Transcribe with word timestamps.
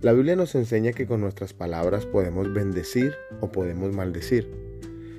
La 0.00 0.12
Biblia 0.12 0.36
nos 0.36 0.54
enseña 0.54 0.92
que 0.92 1.08
con 1.08 1.20
nuestras 1.20 1.54
palabras 1.54 2.06
podemos 2.06 2.52
bendecir 2.52 3.14
o 3.40 3.50
podemos 3.50 3.92
maldecir. 3.92 4.48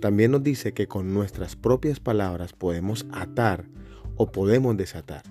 También 0.00 0.30
nos 0.30 0.44
dice 0.44 0.72
que 0.74 0.86
con 0.86 1.12
nuestras 1.12 1.56
propias 1.56 1.98
palabras 1.98 2.52
podemos 2.52 3.04
atar 3.10 3.64
o 4.14 4.30
podemos 4.30 4.76
desatar. 4.76 5.24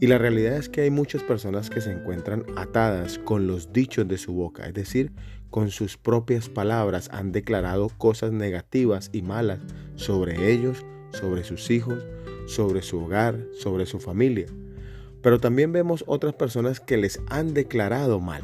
Y 0.00 0.06
la 0.06 0.16
realidad 0.16 0.56
es 0.56 0.70
que 0.70 0.80
hay 0.80 0.90
muchas 0.90 1.22
personas 1.22 1.68
que 1.68 1.82
se 1.82 1.92
encuentran 1.92 2.46
atadas 2.56 3.18
con 3.18 3.46
los 3.46 3.70
dichos 3.74 4.08
de 4.08 4.16
su 4.16 4.32
boca, 4.32 4.66
es 4.66 4.72
decir, 4.72 5.12
con 5.50 5.70
sus 5.70 5.98
propias 5.98 6.48
palabras 6.48 7.10
han 7.12 7.32
declarado 7.32 7.90
cosas 7.98 8.32
negativas 8.32 9.10
y 9.12 9.20
malas 9.20 9.60
sobre 9.96 10.50
ellos, 10.50 10.86
sobre 11.12 11.44
sus 11.44 11.70
hijos, 11.70 12.02
sobre 12.46 12.80
su 12.80 12.98
hogar, 12.98 13.38
sobre 13.52 13.84
su 13.84 14.00
familia. 14.00 14.46
Pero 15.24 15.40
también 15.40 15.72
vemos 15.72 16.04
otras 16.06 16.34
personas 16.34 16.80
que 16.80 16.98
les 16.98 17.18
han 17.30 17.54
declarado 17.54 18.20
mal. 18.20 18.42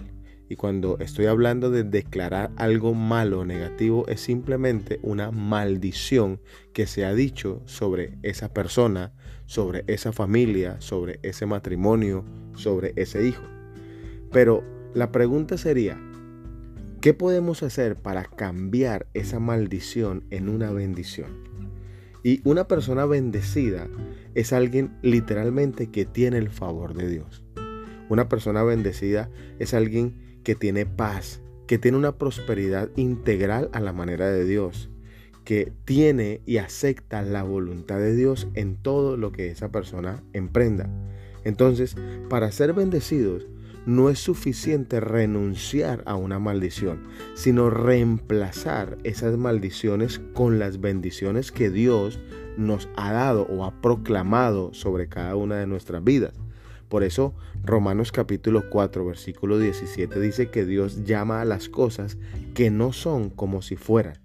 Y 0.49 0.57
cuando 0.57 0.97
estoy 0.99 1.27
hablando 1.27 1.71
de 1.71 1.85
declarar 1.85 2.51
algo 2.57 2.95
malo 2.95 3.41
o 3.41 3.45
negativo, 3.45 4.09
es 4.09 4.23
simplemente 4.23 4.99
una 5.03 5.31
maldición 5.31 6.41
que 6.73 6.87
se 6.87 7.05
ha 7.05 7.13
dicho 7.13 7.61
sobre 7.67 8.17
esa 8.23 8.55
persona, 8.55 9.13
sobre 9.45 9.85
esa 9.89 10.13
familia, 10.13 10.81
sobre 10.81 11.21
ese 11.23 11.45
matrimonio, 11.45 12.25
sobre 12.55 12.95
ese 12.97 13.27
hijo. 13.27 13.45
Pero 14.33 14.65
la 14.95 15.13
pregunta 15.13 15.59
sería, 15.59 16.01
¿qué 17.03 17.13
podemos 17.13 17.63
hacer 17.63 17.97
para 17.97 18.25
cambiar 18.25 19.07
esa 19.13 19.39
maldición 19.39 20.25
en 20.31 20.49
una 20.49 20.71
bendición? 20.71 21.50
Y 22.23 22.41
una 22.45 22.69
persona 22.69 23.07
bendecida 23.07 23.89
es 24.35 24.53
alguien 24.53 24.97
literalmente 25.03 25.91
que 25.91 26.05
tiene 26.05 26.39
el 26.39 26.51
favor 26.51 26.95
de 26.95 27.09
Dios. 27.09 27.45
Una 28.09 28.29
persona 28.29 28.63
bendecida 28.63 29.31
es 29.59 29.73
alguien 29.73 30.41
que 30.43 30.55
tiene 30.55 30.87
paz, 30.87 31.41
que 31.67 31.79
tiene 31.79 31.97
una 31.97 32.19
prosperidad 32.19 32.91
integral 32.97 33.71
a 33.73 33.81
la 33.81 33.93
manera 33.93 34.31
de 34.31 34.45
Dios, 34.45 34.91
que 35.45 35.73
tiene 35.85 36.43
y 36.47 36.59
acepta 36.59 37.23
la 37.23 37.43
voluntad 37.43 37.99
de 37.99 38.15
Dios 38.15 38.49
en 38.55 38.77
todo 38.77 39.17
lo 39.17 39.33
que 39.33 39.51
esa 39.51 39.71
persona 39.71 40.23
emprenda. 40.33 40.91
Entonces, 41.45 41.97
para 42.29 42.53
ser 42.53 42.73
bendecidos, 42.73 43.47
no 43.87 44.11
es 44.11 44.19
suficiente 44.19 45.01
renunciar 45.01 46.03
a 46.07 46.17
una 46.17 46.39
maldición, 46.39 47.03
sino 47.35 47.71
reemplazar 47.71 48.99
esas 49.05 49.37
maldiciones 49.37 50.21
con 50.35 50.59
las 50.59 50.81
bendiciones 50.81 51.53
que 51.53 51.71
Dios 51.71 52.21
nos 52.57 52.89
ha 52.97 53.13
dado 53.13 53.43
o 53.45 53.65
ha 53.65 53.81
proclamado 53.81 54.75
sobre 54.75 55.09
cada 55.09 55.37
una 55.37 55.57
de 55.57 55.67
nuestras 55.67 56.05
vidas. 56.05 56.35
Por 56.89 57.05
eso 57.05 57.35
Romanos 57.65 58.11
capítulo 58.11 58.69
4 58.69 59.07
versículo 59.07 59.59
17 59.59 60.19
dice 60.21 60.51
que 60.51 60.65
Dios 60.65 61.05
llama 61.05 61.41
a 61.41 61.45
las 61.45 61.69
cosas 61.69 62.19
que 62.55 62.71
no 62.71 62.93
son 62.93 63.31
como 63.31 63.63
si 63.63 63.77
fueran. 63.77 64.19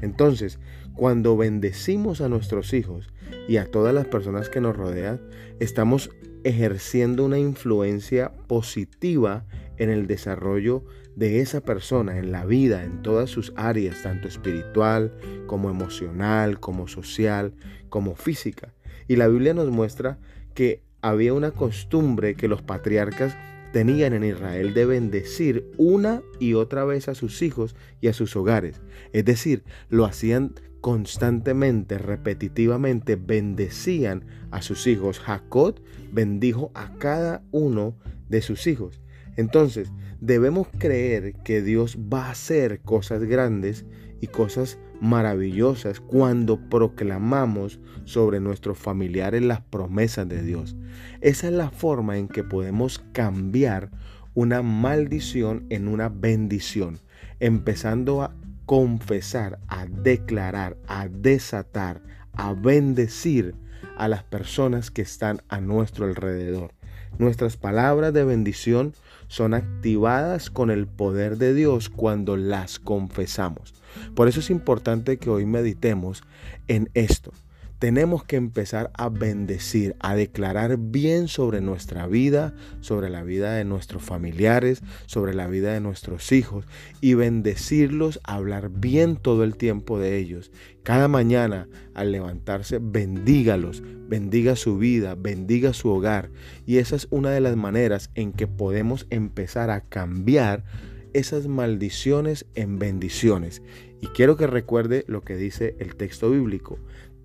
Entonces, 0.00 0.58
cuando 0.98 1.36
bendecimos 1.36 2.20
a 2.20 2.28
nuestros 2.28 2.74
hijos 2.74 3.08
y 3.46 3.58
a 3.58 3.70
todas 3.70 3.94
las 3.94 4.08
personas 4.08 4.48
que 4.48 4.60
nos 4.60 4.76
rodean, 4.76 5.20
estamos 5.60 6.10
ejerciendo 6.42 7.24
una 7.24 7.38
influencia 7.38 8.32
positiva 8.48 9.46
en 9.76 9.90
el 9.90 10.08
desarrollo 10.08 10.84
de 11.14 11.38
esa 11.40 11.60
persona, 11.60 12.18
en 12.18 12.32
la 12.32 12.44
vida, 12.44 12.82
en 12.82 13.02
todas 13.02 13.30
sus 13.30 13.52
áreas, 13.54 14.02
tanto 14.02 14.26
espiritual 14.26 15.14
como 15.46 15.70
emocional, 15.70 16.58
como 16.58 16.88
social, 16.88 17.54
como 17.90 18.16
física. 18.16 18.74
Y 19.06 19.14
la 19.14 19.28
Biblia 19.28 19.54
nos 19.54 19.70
muestra 19.70 20.18
que 20.52 20.82
había 21.00 21.32
una 21.32 21.52
costumbre 21.52 22.34
que 22.34 22.48
los 22.48 22.60
patriarcas 22.60 23.36
tenían 23.72 24.14
en 24.14 24.24
Israel 24.24 24.74
de 24.74 24.84
bendecir 24.84 25.70
una 25.76 26.22
y 26.40 26.54
otra 26.54 26.84
vez 26.84 27.06
a 27.06 27.14
sus 27.14 27.40
hijos 27.40 27.76
y 28.00 28.08
a 28.08 28.12
sus 28.12 28.34
hogares. 28.34 28.80
Es 29.12 29.24
decir, 29.24 29.62
lo 29.90 30.04
hacían 30.04 30.54
constantemente, 30.80 31.98
repetitivamente, 31.98 33.16
bendecían 33.16 34.24
a 34.50 34.62
sus 34.62 34.86
hijos. 34.86 35.18
Jacob 35.18 35.80
bendijo 36.12 36.70
a 36.74 36.94
cada 36.98 37.42
uno 37.50 37.96
de 38.28 38.42
sus 38.42 38.66
hijos. 38.66 39.00
Entonces, 39.36 39.92
debemos 40.20 40.68
creer 40.78 41.34
que 41.44 41.62
Dios 41.62 41.96
va 42.12 42.26
a 42.26 42.30
hacer 42.32 42.80
cosas 42.80 43.22
grandes 43.24 43.84
y 44.20 44.26
cosas 44.26 44.78
maravillosas 45.00 46.00
cuando 46.00 46.58
proclamamos 46.68 47.78
sobre 48.04 48.40
nuestros 48.40 48.78
familiares 48.78 49.42
las 49.42 49.60
promesas 49.60 50.28
de 50.28 50.42
Dios. 50.42 50.76
Esa 51.20 51.48
es 51.48 51.52
la 51.52 51.70
forma 51.70 52.18
en 52.18 52.28
que 52.28 52.42
podemos 52.42 53.04
cambiar 53.12 53.90
una 54.34 54.62
maldición 54.62 55.66
en 55.68 55.88
una 55.88 56.08
bendición, 56.08 56.98
empezando 57.40 58.22
a 58.22 58.34
confesar, 58.68 59.60
a 59.68 59.86
declarar, 59.86 60.76
a 60.88 61.08
desatar, 61.08 62.02
a 62.34 62.52
bendecir 62.52 63.54
a 63.96 64.08
las 64.08 64.24
personas 64.24 64.90
que 64.90 65.00
están 65.00 65.40
a 65.48 65.62
nuestro 65.62 66.04
alrededor. 66.04 66.74
Nuestras 67.16 67.56
palabras 67.56 68.12
de 68.12 68.24
bendición 68.24 68.92
son 69.26 69.54
activadas 69.54 70.50
con 70.50 70.70
el 70.70 70.86
poder 70.86 71.38
de 71.38 71.54
Dios 71.54 71.88
cuando 71.88 72.36
las 72.36 72.78
confesamos. 72.78 73.72
Por 74.14 74.28
eso 74.28 74.40
es 74.40 74.50
importante 74.50 75.16
que 75.16 75.30
hoy 75.30 75.46
meditemos 75.46 76.22
en 76.66 76.90
esto 76.92 77.32
tenemos 77.78 78.24
que 78.24 78.36
empezar 78.36 78.90
a 78.94 79.08
bendecir, 79.08 79.94
a 80.00 80.16
declarar 80.16 80.78
bien 80.78 81.28
sobre 81.28 81.60
nuestra 81.60 82.06
vida, 82.06 82.54
sobre 82.80 83.08
la 83.08 83.22
vida 83.22 83.54
de 83.54 83.64
nuestros 83.64 84.02
familiares, 84.02 84.82
sobre 85.06 85.32
la 85.32 85.46
vida 85.46 85.72
de 85.72 85.80
nuestros 85.80 86.32
hijos 86.32 86.66
y 87.00 87.14
bendecirlos, 87.14 88.20
hablar 88.24 88.70
bien 88.70 89.16
todo 89.16 89.44
el 89.44 89.56
tiempo 89.56 89.98
de 89.98 90.18
ellos. 90.18 90.50
Cada 90.82 91.06
mañana 91.06 91.68
al 91.94 92.10
levantarse, 92.10 92.78
bendígalos, 92.80 93.82
bendiga 94.08 94.56
su 94.56 94.78
vida, 94.78 95.14
bendiga 95.14 95.72
su 95.72 95.90
hogar. 95.90 96.30
Y 96.66 96.78
esa 96.78 96.96
es 96.96 97.06
una 97.10 97.30
de 97.30 97.40
las 97.40 97.56
maneras 97.56 98.10
en 98.14 98.32
que 98.32 98.48
podemos 98.48 99.06
empezar 99.10 99.70
a 99.70 99.82
cambiar 99.82 100.64
esas 101.12 101.46
maldiciones 101.46 102.44
en 102.54 102.78
bendiciones. 102.78 103.62
Y 104.00 104.06
quiero 104.08 104.36
que 104.36 104.46
recuerde 104.46 105.04
lo 105.08 105.22
que 105.22 105.36
dice 105.36 105.74
el 105.78 105.96
texto 105.96 106.30
bíblico 106.30 106.78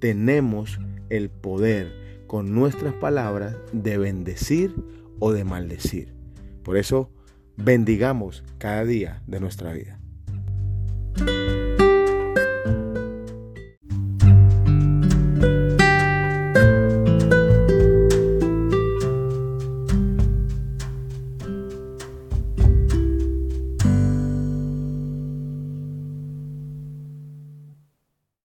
tenemos 0.03 0.81
el 1.09 1.30
poder 1.30 2.25
con 2.28 2.53
nuestras 2.53 2.94
palabras 2.94 3.56
de 3.72 3.97
bendecir 3.97 4.75
o 5.19 5.31
de 5.31 5.46
maldecir. 5.46 6.14
Por 6.62 6.75
eso 6.75 7.09
bendigamos 7.56 8.44
cada 8.58 8.84
día 8.84 9.24
de 9.28 9.40
nuestra 9.40 9.72
vida. 9.72 10.02